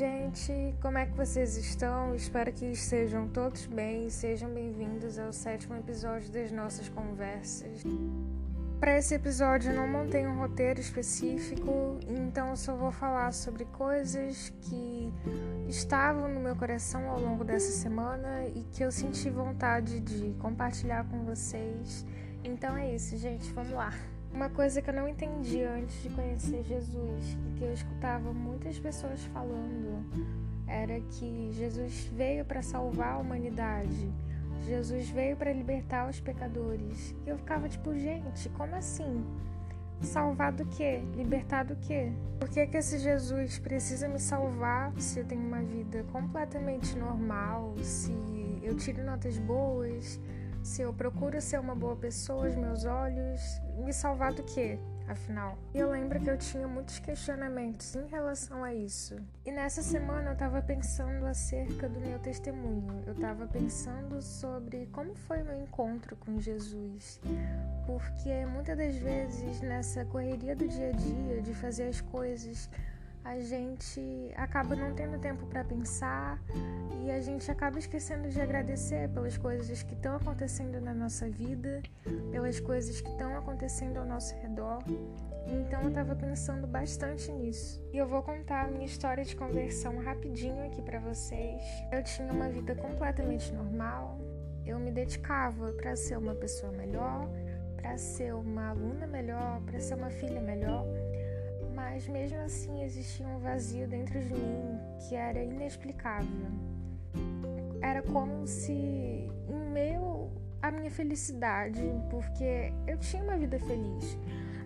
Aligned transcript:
gente! 0.00 0.74
Como 0.80 0.96
é 0.96 1.04
que 1.04 1.14
vocês 1.14 1.58
estão? 1.58 2.14
Espero 2.14 2.50
que 2.50 2.64
estejam 2.64 3.28
todos 3.28 3.66
bem 3.66 4.06
e 4.06 4.10
sejam 4.10 4.48
bem-vindos 4.48 5.18
ao 5.18 5.30
sétimo 5.30 5.76
episódio 5.76 6.32
das 6.32 6.50
nossas 6.50 6.88
conversas. 6.88 7.82
Para 8.80 8.96
esse 8.96 9.14
episódio, 9.14 9.72
eu 9.72 9.76
não 9.76 9.86
montei 9.86 10.26
um 10.26 10.38
roteiro 10.38 10.80
específico, 10.80 12.00
então 12.08 12.48
eu 12.48 12.56
só 12.56 12.74
vou 12.74 12.90
falar 12.90 13.30
sobre 13.34 13.66
coisas 13.66 14.50
que 14.62 15.12
estavam 15.68 16.32
no 16.32 16.40
meu 16.40 16.56
coração 16.56 17.06
ao 17.10 17.20
longo 17.20 17.44
dessa 17.44 17.70
semana 17.70 18.46
e 18.46 18.64
que 18.72 18.82
eu 18.82 18.90
senti 18.90 19.28
vontade 19.28 20.00
de 20.00 20.34
compartilhar 20.38 21.04
com 21.10 21.26
vocês. 21.26 22.06
Então 22.42 22.74
é 22.74 22.94
isso, 22.94 23.18
gente, 23.18 23.52
vamos 23.52 23.72
lá! 23.72 23.92
Uma 24.32 24.48
coisa 24.48 24.80
que 24.80 24.88
eu 24.88 24.94
não 24.94 25.08
entendi 25.08 25.62
antes 25.62 26.02
de 26.02 26.08
conhecer 26.10 26.62
Jesus 26.62 27.36
e 27.48 27.58
que 27.58 27.64
eu 27.64 27.72
escutava 27.72 28.32
muitas 28.32 28.78
pessoas 28.78 29.22
falando 29.26 30.04
era 30.66 31.00
que 31.00 31.50
Jesus 31.52 32.08
veio 32.14 32.44
para 32.44 32.62
salvar 32.62 33.14
a 33.14 33.18
humanidade. 33.18 34.08
Jesus 34.64 35.10
veio 35.10 35.36
para 35.36 35.52
libertar 35.52 36.08
os 36.08 36.20
pecadores. 36.20 37.14
E 37.26 37.28
eu 37.28 37.36
ficava 37.36 37.68
tipo, 37.68 37.92
gente, 37.92 38.48
como 38.50 38.76
assim? 38.76 39.24
Salvar 40.00 40.52
do 40.52 40.64
quê? 40.64 41.02
Libertar 41.16 41.64
do 41.64 41.76
quê? 41.76 42.12
Por 42.38 42.48
que, 42.48 42.66
que 42.66 42.76
esse 42.76 42.98
Jesus 42.98 43.58
precisa 43.58 44.08
me 44.08 44.18
salvar 44.18 44.92
se 44.98 45.18
eu 45.18 45.24
tenho 45.24 45.42
uma 45.42 45.60
vida 45.60 46.04
completamente 46.12 46.96
normal, 46.96 47.74
se 47.82 48.14
eu 48.62 48.76
tiro 48.76 49.04
notas 49.04 49.36
boas, 49.38 50.18
se 50.62 50.82
eu 50.82 50.92
procuro 50.92 51.40
ser 51.40 51.58
uma 51.58 51.74
boa 51.74 51.96
pessoa 51.96 52.46
aos 52.46 52.54
meus 52.54 52.84
olhos, 52.84 53.40
me 53.78 53.92
salvar 53.92 54.32
do 54.32 54.42
quê? 54.42 54.78
Afinal, 55.08 55.58
e 55.74 55.78
eu 55.78 55.90
lembro 55.90 56.20
que 56.20 56.30
eu 56.30 56.38
tinha 56.38 56.68
muitos 56.68 57.00
questionamentos 57.00 57.96
em 57.96 58.06
relação 58.06 58.62
a 58.62 58.72
isso. 58.72 59.16
E 59.44 59.50
nessa 59.50 59.82
semana 59.82 60.30
eu 60.30 60.32
estava 60.34 60.62
pensando 60.62 61.26
acerca 61.26 61.88
do 61.88 61.98
meu 61.98 62.16
testemunho. 62.20 63.02
Eu 63.04 63.14
estava 63.14 63.44
pensando 63.48 64.22
sobre 64.22 64.86
como 64.92 65.12
foi 65.16 65.42
o 65.42 65.46
meu 65.46 65.60
encontro 65.62 66.14
com 66.14 66.38
Jesus. 66.38 67.20
Porque 67.86 68.46
muitas 68.46 68.78
das 68.78 68.94
vezes 68.94 69.60
nessa 69.62 70.04
correria 70.04 70.54
do 70.54 70.68
dia 70.68 70.90
a 70.90 70.92
dia, 70.92 71.42
de 71.42 71.54
fazer 71.54 71.88
as 71.88 72.00
coisas 72.00 72.70
a 73.24 73.38
gente 73.38 74.32
acaba 74.34 74.74
não 74.74 74.94
tendo 74.94 75.18
tempo 75.18 75.46
para 75.46 75.62
pensar 75.62 76.42
e 77.04 77.10
a 77.10 77.20
gente 77.20 77.50
acaba 77.50 77.78
esquecendo 77.78 78.28
de 78.28 78.40
agradecer 78.40 79.08
pelas 79.10 79.36
coisas 79.36 79.82
que 79.82 79.94
estão 79.94 80.16
acontecendo 80.16 80.80
na 80.80 80.94
nossa 80.94 81.28
vida, 81.28 81.82
pelas 82.30 82.58
coisas 82.60 83.00
que 83.00 83.10
estão 83.10 83.36
acontecendo 83.36 83.98
ao 83.98 84.06
nosso 84.06 84.34
redor. 84.36 84.82
Então 85.46 85.82
eu 85.82 85.88
estava 85.88 86.14
pensando 86.14 86.66
bastante 86.66 87.30
nisso. 87.32 87.82
E 87.92 87.98
eu 87.98 88.06
vou 88.06 88.22
contar 88.22 88.66
a 88.66 88.68
minha 88.68 88.86
história 88.86 89.24
de 89.24 89.34
conversão 89.34 89.98
rapidinho 89.98 90.64
aqui 90.64 90.80
para 90.80 90.98
vocês. 91.00 91.62
Eu 91.92 92.02
tinha 92.02 92.32
uma 92.32 92.48
vida 92.48 92.74
completamente 92.74 93.52
normal. 93.52 94.18
Eu 94.64 94.78
me 94.78 94.90
dedicava 94.90 95.72
para 95.72 95.96
ser 95.96 96.16
uma 96.16 96.34
pessoa 96.34 96.70
melhor, 96.72 97.28
para 97.76 97.96
ser 97.96 98.34
uma 98.34 98.68
aluna 98.68 99.06
melhor, 99.06 99.60
para 99.62 99.80
ser 99.80 99.94
uma 99.94 100.10
filha 100.10 100.40
melhor 100.40 100.86
mas 101.80 102.06
mesmo 102.06 102.38
assim 102.40 102.82
existia 102.82 103.26
um 103.26 103.38
vazio 103.38 103.88
dentro 103.88 104.20
de 104.20 104.34
mim 104.34 104.78
que 104.98 105.14
era 105.14 105.42
inexplicável. 105.42 106.50
Era 107.80 108.02
como 108.02 108.46
se, 108.46 108.70
em 109.48 109.70
meio 109.72 110.30
à 110.60 110.70
minha 110.70 110.90
felicidade, 110.90 111.80
porque 112.10 112.70
eu 112.86 112.98
tinha 112.98 113.22
uma 113.24 113.38
vida 113.38 113.58
feliz, 113.58 114.18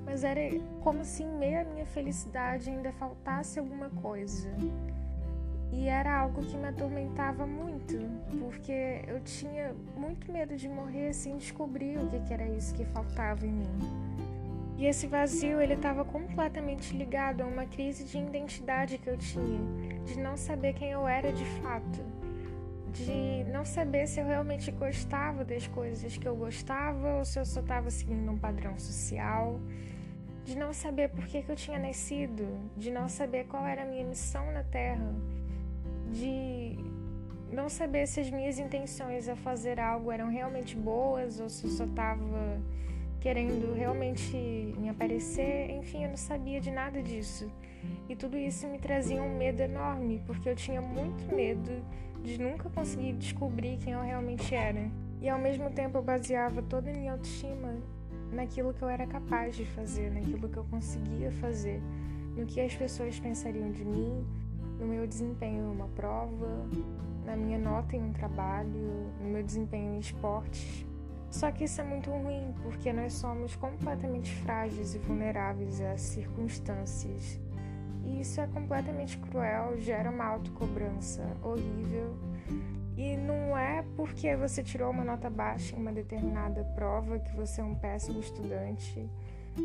mas 0.04 0.24
era 0.24 0.40
como 0.80 1.04
se 1.04 1.22
em 1.22 1.38
meio 1.38 1.60
à 1.60 1.64
minha 1.64 1.86
felicidade 1.86 2.68
ainda 2.68 2.90
faltasse 2.92 3.60
alguma 3.60 3.88
coisa. 3.90 4.50
E 5.70 5.88
era 5.88 6.20
algo 6.20 6.42
que 6.42 6.56
me 6.56 6.66
atormentava 6.66 7.46
muito, 7.46 7.96
porque 8.40 9.04
eu 9.06 9.20
tinha 9.20 9.72
muito 9.96 10.32
medo 10.32 10.56
de 10.56 10.68
morrer 10.68 11.12
sem 11.12 11.36
descobrir 11.36 11.96
o 11.96 12.08
que 12.08 12.34
era 12.34 12.48
isso 12.48 12.74
que 12.74 12.84
faltava 12.86 13.46
em 13.46 13.52
mim. 13.52 14.23
E 14.76 14.86
esse 14.86 15.06
vazio 15.06 15.60
ele 15.60 15.74
estava 15.74 16.04
completamente 16.04 16.96
ligado 16.96 17.42
a 17.42 17.46
uma 17.46 17.64
crise 17.64 18.04
de 18.04 18.18
identidade 18.18 18.98
que 18.98 19.08
eu 19.08 19.16
tinha, 19.16 19.60
de 20.04 20.18
não 20.18 20.36
saber 20.36 20.72
quem 20.74 20.90
eu 20.90 21.06
era 21.06 21.32
de 21.32 21.44
fato, 21.62 22.00
de 22.90 23.44
não 23.52 23.64
saber 23.64 24.08
se 24.08 24.20
eu 24.20 24.26
realmente 24.26 24.70
gostava 24.72 25.44
das 25.44 25.66
coisas 25.68 26.16
que 26.16 26.26
eu 26.26 26.34
gostava 26.34 27.18
ou 27.18 27.24
se 27.24 27.38
eu 27.38 27.44
só 27.44 27.60
estava 27.60 27.88
seguindo 27.88 28.30
um 28.30 28.38
padrão 28.38 28.76
social, 28.76 29.60
de 30.44 30.56
não 30.56 30.72
saber 30.72 31.08
por 31.08 31.24
que, 31.26 31.42
que 31.42 31.50
eu 31.50 31.56
tinha 31.56 31.78
nascido, 31.78 32.44
de 32.76 32.90
não 32.90 33.08
saber 33.08 33.44
qual 33.46 33.64
era 33.64 33.82
a 33.82 33.86
minha 33.86 34.04
missão 34.04 34.52
na 34.52 34.64
Terra, 34.64 35.14
de 36.10 36.76
não 37.50 37.68
saber 37.68 38.06
se 38.06 38.20
as 38.20 38.30
minhas 38.30 38.58
intenções 38.58 39.28
a 39.28 39.36
fazer 39.36 39.78
algo 39.78 40.10
eram 40.10 40.28
realmente 40.28 40.76
boas 40.76 41.38
ou 41.40 41.48
se 41.48 41.64
eu 41.64 41.70
só 41.70 41.84
estava 41.84 42.60
querendo 43.24 43.72
realmente 43.72 44.36
me 44.78 44.90
aparecer, 44.90 45.70
enfim, 45.70 46.04
eu 46.04 46.10
não 46.10 46.16
sabia 46.16 46.60
de 46.60 46.70
nada 46.70 47.02
disso. 47.02 47.50
E 48.06 48.14
tudo 48.14 48.36
isso 48.36 48.66
me 48.66 48.78
trazia 48.78 49.22
um 49.22 49.38
medo 49.38 49.62
enorme, 49.62 50.22
porque 50.26 50.46
eu 50.46 50.54
tinha 50.54 50.82
muito 50.82 51.34
medo 51.34 51.70
de 52.22 52.38
nunca 52.38 52.68
conseguir 52.68 53.14
descobrir 53.14 53.78
quem 53.78 53.94
eu 53.94 54.02
realmente 54.02 54.54
era. 54.54 54.90
E 55.22 55.28
ao 55.30 55.38
mesmo 55.38 55.70
tempo 55.70 55.96
eu 55.96 56.02
baseava 56.02 56.60
toda 56.60 56.90
a 56.90 56.92
minha 56.92 57.12
autoestima 57.12 57.74
naquilo 58.30 58.74
que 58.74 58.82
eu 58.82 58.90
era 58.90 59.06
capaz 59.06 59.56
de 59.56 59.64
fazer, 59.64 60.10
naquilo 60.12 60.46
que 60.46 60.58
eu 60.58 60.64
conseguia 60.64 61.32
fazer, 61.32 61.80
no 62.36 62.44
que 62.44 62.60
as 62.60 62.76
pessoas 62.76 63.18
pensariam 63.18 63.70
de 63.70 63.86
mim, 63.86 64.22
no 64.78 64.84
meu 64.84 65.06
desempenho 65.06 65.64
em 65.64 65.74
uma 65.74 65.88
prova, 65.88 66.68
na 67.24 67.34
minha 67.34 67.58
nota 67.58 67.96
em 67.96 68.02
um 68.02 68.12
trabalho, 68.12 69.10
no 69.18 69.30
meu 69.30 69.42
desempenho 69.42 69.94
em 69.94 69.98
esportes. 69.98 70.84
Só 71.34 71.50
que 71.50 71.64
isso 71.64 71.80
é 71.80 71.84
muito 71.84 72.12
ruim, 72.12 72.54
porque 72.62 72.92
nós 72.92 73.12
somos 73.14 73.56
completamente 73.56 74.32
frágeis 74.36 74.94
e 74.94 74.98
vulneráveis 74.98 75.80
às 75.80 76.00
circunstâncias. 76.00 77.40
E 78.04 78.20
isso 78.20 78.40
é 78.40 78.46
completamente 78.46 79.18
cruel, 79.18 79.76
gera 79.78 80.10
uma 80.10 80.26
autocobrança 80.26 81.26
horrível. 81.42 82.16
E 82.96 83.16
não 83.16 83.58
é 83.58 83.84
porque 83.96 84.36
você 84.36 84.62
tirou 84.62 84.92
uma 84.92 85.02
nota 85.02 85.28
baixa 85.28 85.74
em 85.74 85.80
uma 85.80 85.92
determinada 85.92 86.62
prova 86.76 87.18
que 87.18 87.34
você 87.34 87.60
é 87.60 87.64
um 87.64 87.74
péssimo 87.74 88.20
estudante. 88.20 89.04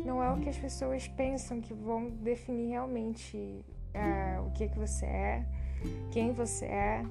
Não 0.04 0.20
é 0.20 0.28
o 0.32 0.40
que 0.40 0.48
as 0.48 0.58
pessoas 0.58 1.06
pensam 1.06 1.60
que 1.60 1.72
vão 1.72 2.10
definir 2.10 2.70
realmente 2.70 3.64
é, 3.94 4.40
o 4.40 4.50
que, 4.50 4.68
que 4.68 4.76
você 4.76 5.06
é 5.06 5.46
quem 6.10 6.32
você 6.32 6.66
é. 6.66 7.02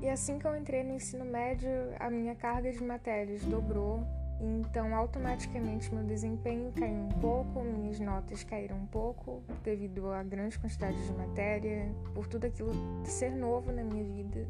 E 0.00 0.08
assim 0.08 0.38
que 0.38 0.46
eu 0.46 0.56
entrei 0.56 0.82
no 0.82 0.94
ensino 0.94 1.24
médio, 1.24 1.70
a 1.98 2.10
minha 2.10 2.34
carga 2.34 2.70
de 2.70 2.82
matérias 2.82 3.42
dobrou, 3.44 4.04
então 4.40 4.94
automaticamente 4.94 5.94
meu 5.94 6.04
desempenho 6.04 6.72
caiu 6.72 6.94
um 6.94 7.08
pouco, 7.20 7.62
minhas 7.62 8.00
notas 8.00 8.42
caíram 8.42 8.76
um 8.76 8.86
pouco 8.86 9.42
devido 9.62 10.10
à 10.10 10.22
grande 10.22 10.58
quantidade 10.58 11.00
de 11.06 11.12
matéria, 11.12 11.88
por 12.12 12.26
tudo 12.26 12.46
aquilo 12.46 12.72
ser 13.04 13.30
novo 13.30 13.72
na 13.72 13.82
minha 13.82 14.04
vida. 14.04 14.46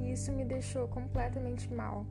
E 0.00 0.12
isso 0.12 0.32
me 0.32 0.44
deixou 0.44 0.86
completamente 0.88 1.72
mal, 1.72 2.06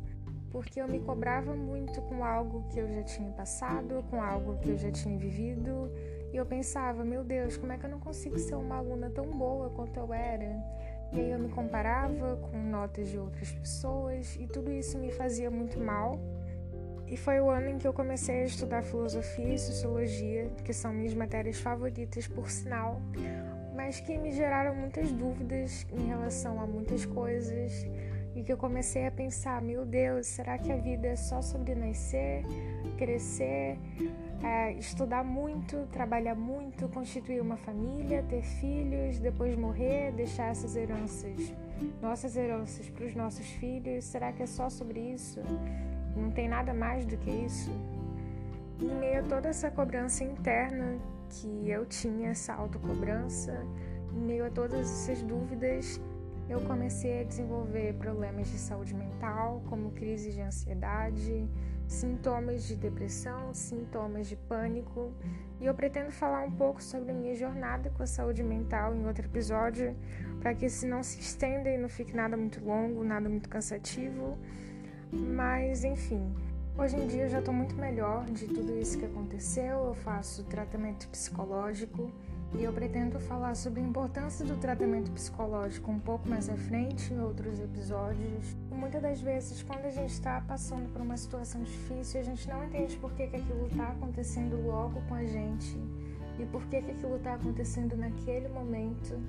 porque 0.51 0.81
eu 0.81 0.87
me 0.87 0.99
cobrava 0.99 1.55
muito 1.55 2.01
com 2.01 2.23
algo 2.23 2.67
que 2.69 2.79
eu 2.79 2.91
já 2.91 3.03
tinha 3.03 3.31
passado, 3.31 4.03
com 4.09 4.21
algo 4.21 4.57
que 4.59 4.69
eu 4.69 4.77
já 4.77 4.91
tinha 4.91 5.17
vivido 5.17 5.89
e 6.31 6.37
eu 6.37 6.45
pensava, 6.45 7.03
meu 7.03 7.23
Deus, 7.23 7.57
como 7.57 7.71
é 7.71 7.77
que 7.77 7.85
eu 7.85 7.89
não 7.89 7.99
consigo 7.99 8.37
ser 8.37 8.55
uma 8.55 8.77
aluna 8.77 9.09
tão 9.09 9.25
boa 9.25 9.69
quanto 9.69 9.97
eu 9.97 10.13
era? 10.13 10.45
E 11.13 11.19
aí 11.19 11.31
eu 11.31 11.39
me 11.39 11.49
comparava 11.49 12.35
com 12.37 12.57
notas 12.57 13.07
de 13.07 13.17
outras 13.17 13.51
pessoas 13.51 14.35
e 14.35 14.45
tudo 14.45 14.71
isso 14.71 14.97
me 14.97 15.11
fazia 15.11 15.49
muito 15.49 15.79
mal. 15.79 16.19
E 17.07 17.15
foi 17.15 17.39
o 17.39 17.49
ano 17.49 17.69
em 17.69 17.77
que 17.77 17.87
eu 17.87 17.93
comecei 17.93 18.41
a 18.41 18.45
estudar 18.45 18.83
filosofia 18.83 19.53
e 19.53 19.57
sociologia, 19.57 20.51
que 20.65 20.73
são 20.73 20.91
minhas 20.91 21.13
matérias 21.13 21.57
favoritas, 21.57 22.27
por 22.27 22.51
sinal, 22.51 22.99
mas 23.73 24.01
que 24.01 24.17
me 24.17 24.31
geraram 24.31 24.75
muitas 24.75 25.09
dúvidas 25.13 25.87
em 25.97 26.07
relação 26.07 26.59
a 26.59 26.67
muitas 26.67 27.05
coisas 27.05 27.87
e 28.35 28.43
que 28.43 28.51
eu 28.51 28.57
comecei 28.57 29.07
a 29.07 29.11
pensar: 29.11 29.61
meu 29.61 29.85
Deus, 29.85 30.27
será 30.27 30.57
que 30.57 30.71
a 30.71 30.75
vida 30.75 31.07
é 31.07 31.15
só 31.15 31.41
sobre 31.41 31.73
nascer, 31.73 32.43
crescer, 32.97 33.79
é, 34.43 34.73
estudar 34.73 35.23
muito, 35.23 35.87
trabalhar 35.91 36.35
muito, 36.35 36.87
constituir 36.89 37.41
uma 37.41 37.57
família, 37.57 38.23
ter 38.23 38.43
filhos, 38.43 39.19
depois 39.19 39.57
morrer, 39.57 40.11
deixar 40.11 40.51
essas 40.51 40.75
heranças, 40.75 41.53
nossas 42.01 42.35
heranças 42.35 42.89
para 42.89 43.05
os 43.05 43.15
nossos 43.15 43.47
filhos? 43.47 44.05
Será 44.05 44.31
que 44.31 44.43
é 44.43 44.47
só 44.47 44.69
sobre 44.69 44.99
isso? 44.99 45.41
Não 46.15 46.31
tem 46.31 46.47
nada 46.47 46.73
mais 46.73 47.05
do 47.05 47.17
que 47.17 47.29
isso? 47.29 47.71
Em 48.79 48.93
meio 48.99 49.21
a 49.21 49.23
toda 49.23 49.49
essa 49.49 49.71
cobrança 49.71 50.23
interna 50.23 50.99
que 51.29 51.69
eu 51.69 51.85
tinha, 51.85 52.29
essa 52.29 52.53
autocobrança, 52.53 53.65
em 54.13 54.19
meio 54.19 54.45
a 54.45 54.49
todas 54.49 54.79
essas 54.79 55.21
dúvidas, 55.23 55.99
eu 56.49 56.61
comecei 56.61 57.21
a 57.21 57.23
desenvolver 57.23 57.93
problemas 57.95 58.47
de 58.47 58.57
saúde 58.57 58.93
mental, 58.93 59.61
como 59.69 59.91
crise 59.91 60.31
de 60.31 60.41
ansiedade, 60.41 61.47
sintomas 61.87 62.63
de 62.63 62.75
depressão, 62.75 63.53
sintomas 63.53 64.27
de 64.27 64.35
pânico, 64.35 65.11
e 65.59 65.65
eu 65.65 65.73
pretendo 65.73 66.11
falar 66.11 66.43
um 66.43 66.51
pouco 66.51 66.81
sobre 66.81 67.11
a 67.11 67.13
minha 67.13 67.35
jornada 67.35 67.89
com 67.89 68.03
a 68.03 68.07
saúde 68.07 68.43
mental 68.43 68.95
em 68.95 69.05
outro 69.05 69.25
episódio, 69.25 69.95
para 70.39 70.53
que 70.53 70.65
esse 70.65 70.85
não 70.85 71.03
se 71.03 71.19
estenda 71.19 71.69
e 71.69 71.77
não 71.77 71.89
fique 71.89 72.15
nada 72.15 72.37
muito 72.37 72.63
longo, 72.63 73.03
nada 73.03 73.27
muito 73.27 73.49
cansativo. 73.49 74.37
Mas, 75.11 75.83
enfim, 75.83 76.33
hoje 76.77 76.95
em 76.95 77.07
dia 77.07 77.23
eu 77.23 77.29
já 77.29 77.39
estou 77.39 77.53
muito 77.53 77.75
melhor 77.75 78.25
de 78.25 78.47
tudo 78.47 78.77
isso 78.77 78.99
que 78.99 79.05
aconteceu. 79.05 79.85
Eu 79.87 79.95
faço 79.95 80.43
tratamento 80.43 81.07
psicológico 81.09 82.11
e 82.53 82.63
eu 82.63 82.71
pretendo 82.71 83.19
falar 83.19 83.55
sobre 83.55 83.81
a 83.81 83.83
importância 83.83 84.45
do 84.45 84.55
tratamento 84.57 85.11
psicológico 85.11 85.91
um 85.91 85.99
pouco 85.99 86.27
mais 86.29 86.49
à 86.49 86.55
frente 86.55 87.13
em 87.13 87.19
outros 87.19 87.59
episódios. 87.59 88.55
Muitas 88.71 89.01
das 89.01 89.21
vezes, 89.21 89.61
quando 89.63 89.85
a 89.85 89.89
gente 89.89 90.11
está 90.11 90.39
passando 90.41 90.91
por 90.91 91.01
uma 91.01 91.17
situação 91.17 91.61
difícil, 91.63 92.21
a 92.21 92.23
gente 92.23 92.47
não 92.47 92.63
entende 92.63 92.95
por 92.97 93.11
que, 93.13 93.27
que 93.27 93.35
aquilo 93.35 93.67
está 93.67 93.89
acontecendo 93.89 94.65
logo 94.65 95.01
com 95.07 95.15
a 95.15 95.25
gente 95.25 95.77
e 96.39 96.45
por 96.45 96.65
que, 96.67 96.81
que 96.81 96.91
aquilo 96.91 97.17
está 97.17 97.33
acontecendo 97.33 97.97
naquele 97.97 98.47
momento. 98.47 99.19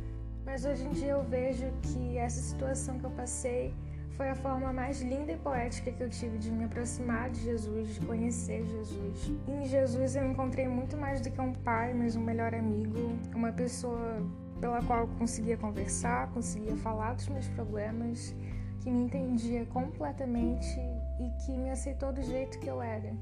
Mas 0.44 0.64
hoje 0.64 0.84
em 0.84 0.90
dia 0.90 1.12
eu 1.12 1.22
vejo 1.22 1.66
que 1.82 2.16
essa 2.16 2.40
situação 2.40 2.98
que 2.98 3.04
eu 3.04 3.10
passei 3.10 3.74
foi 4.18 4.30
a 4.30 4.34
forma 4.34 4.72
mais 4.72 5.00
linda 5.00 5.30
e 5.30 5.36
poética 5.36 5.92
que 5.92 6.02
eu 6.02 6.10
tive 6.10 6.38
de 6.38 6.50
me 6.50 6.64
aproximar 6.64 7.30
de 7.30 7.40
Jesus, 7.40 7.94
de 7.94 8.00
conhecer 8.04 8.66
Jesus. 8.66 9.30
E 9.46 9.52
em 9.52 9.64
Jesus 9.64 10.16
eu 10.16 10.28
encontrei 10.28 10.66
muito 10.66 10.96
mais 10.96 11.20
do 11.20 11.30
que 11.30 11.40
um 11.40 11.52
pai, 11.52 11.94
mas 11.94 12.16
um 12.16 12.20
melhor 12.20 12.52
amigo, 12.52 13.16
uma 13.32 13.52
pessoa 13.52 14.20
pela 14.60 14.82
qual 14.82 15.02
eu 15.02 15.08
conseguia 15.20 15.56
conversar, 15.56 16.32
conseguia 16.32 16.74
falar 16.78 17.14
dos 17.14 17.28
meus 17.28 17.46
problemas, 17.50 18.34
que 18.80 18.90
me 18.90 19.04
entendia 19.04 19.64
completamente 19.66 20.80
e 21.20 21.46
que 21.46 21.56
me 21.56 21.70
aceitou 21.70 22.12
do 22.12 22.20
jeito 22.20 22.58
que 22.58 22.66
eu 22.66 22.82
era, 22.82 23.12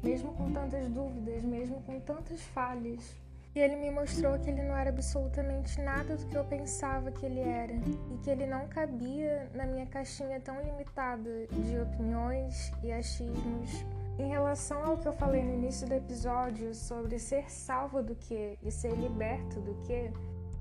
mesmo 0.00 0.32
com 0.34 0.52
tantas 0.52 0.88
dúvidas, 0.88 1.42
mesmo 1.42 1.82
com 1.82 1.98
tantas 1.98 2.40
falhas. 2.40 3.16
E 3.56 3.58
ele 3.58 3.74
me 3.74 3.90
mostrou 3.90 4.38
que 4.38 4.50
ele 4.50 4.62
não 4.62 4.76
era 4.76 4.90
absolutamente 4.90 5.80
nada 5.80 6.14
do 6.14 6.26
que 6.26 6.36
eu 6.36 6.44
pensava 6.44 7.10
que 7.10 7.24
ele 7.24 7.40
era 7.40 7.72
e 7.72 8.18
que 8.22 8.28
ele 8.28 8.44
não 8.44 8.68
cabia 8.68 9.50
na 9.54 9.64
minha 9.64 9.86
caixinha 9.86 10.38
tão 10.38 10.60
limitada 10.60 11.46
de 11.46 11.78
opiniões 11.78 12.70
e 12.82 12.92
achismos. 12.92 13.82
Em 14.18 14.28
relação 14.28 14.84
ao 14.84 14.98
que 14.98 15.08
eu 15.08 15.12
falei 15.14 15.42
no 15.42 15.54
início 15.54 15.88
do 15.88 15.94
episódio 15.94 16.74
sobre 16.74 17.18
ser 17.18 17.50
salvo 17.50 18.02
do 18.02 18.14
que 18.14 18.58
e 18.62 18.70
ser 18.70 18.92
liberto 18.92 19.58
do 19.62 19.74
que, 19.86 20.12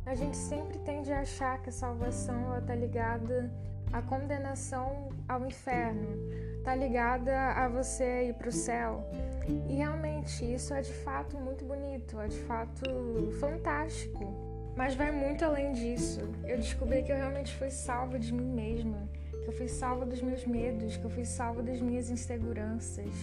a 0.05 0.15
gente 0.15 0.37
sempre 0.37 0.79
tende 0.79 1.11
a 1.11 1.19
achar 1.19 1.61
que 1.61 1.67
a 1.67 1.73
salvação 1.73 2.57
está 2.57 2.73
ligada 2.75 3.51
à 3.95 4.01
condenação 4.01 5.07
ao 5.25 5.45
inferno, 5.45 6.05
está 6.57 6.75
ligada 6.75 7.33
a 7.51 7.69
você 7.69 8.27
ir 8.27 8.33
para 8.33 8.49
o 8.49 8.51
céu. 8.51 9.09
E 9.69 9.75
realmente 9.75 10.43
isso 10.53 10.73
é 10.73 10.81
de 10.81 10.91
fato 10.91 11.37
muito 11.37 11.63
bonito, 11.63 12.19
é 12.19 12.27
de 12.27 12.39
fato 12.39 13.31
fantástico. 13.39 14.35
Mas 14.75 14.95
vai 14.95 15.13
muito 15.13 15.45
além 15.45 15.71
disso. 15.71 16.19
Eu 16.43 16.57
descobri 16.57 17.03
que 17.03 17.11
eu 17.13 17.15
realmente 17.15 17.55
fui 17.55 17.69
salva 17.69 18.19
de 18.19 18.33
mim 18.33 18.51
mesma, 18.53 19.07
que 19.31 19.47
eu 19.47 19.53
fui 19.53 19.69
salva 19.69 20.05
dos 20.05 20.21
meus 20.21 20.45
medos, 20.45 20.97
que 20.97 21.05
eu 21.05 21.09
fui 21.09 21.23
salva 21.23 21.63
das 21.63 21.79
minhas 21.79 22.09
inseguranças, 22.09 23.13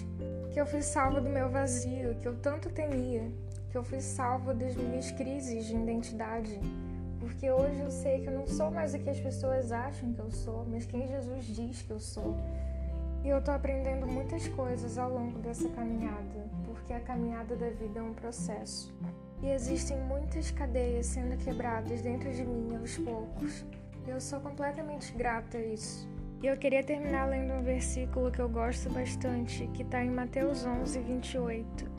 que 0.50 0.58
eu 0.58 0.64
fui 0.64 0.80
salva 0.80 1.20
do 1.20 1.28
meu 1.28 1.50
vazio, 1.50 2.14
que 2.14 2.26
eu 2.26 2.34
tanto 2.36 2.70
temia, 2.70 3.30
que 3.68 3.76
eu 3.76 3.84
fui 3.84 4.00
salva 4.00 4.54
das 4.54 4.74
minhas 4.74 5.10
crises 5.10 5.66
de 5.66 5.76
identidade. 5.76 6.58
Porque 7.32 7.50
hoje 7.50 7.80
eu 7.80 7.90
sei 7.90 8.20
que 8.20 8.28
eu 8.28 8.32
não 8.32 8.46
sou 8.46 8.70
mais 8.70 8.94
o 8.94 8.98
que 8.98 9.08
as 9.08 9.18
pessoas 9.18 9.72
acham 9.72 10.12
que 10.12 10.20
eu 10.20 10.30
sou, 10.30 10.66
mas 10.70 10.84
quem 10.84 11.06
Jesus 11.06 11.46
diz 11.46 11.82
que 11.82 11.90
eu 11.90 11.98
sou. 11.98 12.36
E 13.24 13.28
eu 13.28 13.42
tô 13.42 13.50
aprendendo 13.50 14.06
muitas 14.06 14.46
coisas 14.48 14.98
ao 14.98 15.10
longo 15.10 15.38
dessa 15.38 15.68
caminhada, 15.70 16.46
porque 16.66 16.92
a 16.92 17.00
caminhada 17.00 17.56
da 17.56 17.70
vida 17.70 18.00
é 18.00 18.02
um 18.02 18.12
processo. 18.12 18.94
E 19.42 19.50
existem 19.50 19.98
muitas 20.02 20.50
cadeias 20.50 21.06
sendo 21.06 21.36
quebradas 21.42 22.02
dentro 22.02 22.30
de 22.30 22.44
mim 22.44 22.76
aos 22.76 22.98
poucos. 22.98 23.64
Eu 24.06 24.20
sou 24.20 24.38
completamente 24.38 25.12
grata 25.14 25.56
a 25.56 25.64
isso. 25.64 26.08
E 26.42 26.46
eu 26.46 26.56
queria 26.56 26.84
terminar 26.84 27.28
lendo 27.28 27.54
um 27.54 27.62
versículo 27.62 28.30
que 28.30 28.40
eu 28.40 28.48
gosto 28.48 28.90
bastante, 28.90 29.66
que 29.68 29.82
está 29.82 30.04
em 30.04 30.10
Mateus 30.10 30.66
11, 30.66 31.00
28. 31.00 31.90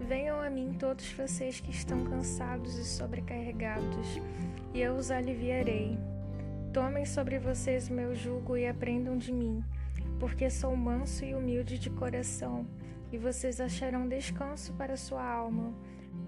Venham 0.00 0.40
a 0.40 0.50
mim 0.50 0.76
todos 0.78 1.10
vocês 1.12 1.58
que 1.58 1.70
estão 1.70 2.04
cansados 2.04 2.76
e 2.78 2.84
sobrecarregados, 2.84 4.20
e 4.76 4.82
eu 4.82 4.94
os 4.94 5.10
aliviarei. 5.10 5.98
Tomem 6.70 7.06
sobre 7.06 7.38
vocês 7.38 7.88
o 7.88 7.94
meu 7.94 8.14
jugo 8.14 8.56
e 8.56 8.68
aprendam 8.68 9.16
de 9.16 9.32
mim 9.32 9.64
porque 10.18 10.48
sou 10.48 10.74
manso 10.76 11.24
e 11.24 11.34
humilde 11.34 11.78
de 11.78 11.90
coração, 11.90 12.66
e 13.12 13.18
vocês 13.18 13.60
acharão 13.60 14.08
descanso 14.08 14.72
para 14.74 14.96
sua 14.96 15.22
alma, 15.22 15.74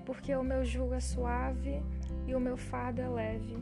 porque 0.04 0.34
o 0.34 0.42
meu 0.42 0.64
jugo 0.64 0.94
é 0.94 1.00
suave 1.00 1.82
e 2.26 2.34
o 2.34 2.40
meu 2.40 2.56
fardo 2.56 3.00
é 3.00 3.08
leve. 3.08 3.56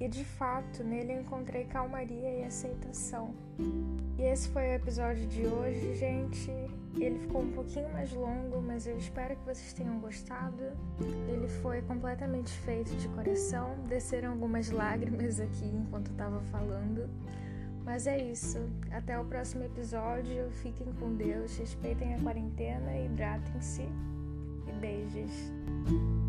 E 0.00 0.08
de 0.08 0.24
fato, 0.24 0.84
nele 0.84 1.12
encontrei 1.12 1.64
calmaria 1.64 2.38
e 2.38 2.44
aceitação. 2.44 3.34
Esse 4.38 4.50
foi 4.50 4.68
o 4.68 4.72
episódio 4.74 5.26
de 5.26 5.44
hoje, 5.48 5.96
gente. 5.96 6.48
Ele 6.96 7.18
ficou 7.18 7.42
um 7.42 7.50
pouquinho 7.50 7.92
mais 7.92 8.12
longo, 8.12 8.62
mas 8.62 8.86
eu 8.86 8.96
espero 8.96 9.34
que 9.34 9.44
vocês 9.44 9.72
tenham 9.72 9.98
gostado. 9.98 10.62
Ele 11.28 11.48
foi 11.60 11.82
completamente 11.82 12.52
feito 12.60 12.94
de 12.94 13.08
coração. 13.08 13.74
Desceram 13.88 14.30
algumas 14.30 14.70
lágrimas 14.70 15.40
aqui 15.40 15.66
enquanto 15.66 16.12
estava 16.12 16.40
falando. 16.52 17.10
Mas 17.84 18.06
é 18.06 18.16
isso. 18.16 18.60
Até 18.92 19.18
o 19.18 19.24
próximo 19.24 19.64
episódio. 19.64 20.48
Fiquem 20.62 20.92
com 21.00 21.16
Deus, 21.16 21.58
respeitem 21.58 22.14
a 22.14 22.20
quarentena, 22.20 22.96
hidratem-se 22.96 23.88
e 24.68 24.72
beijos. 24.80 26.27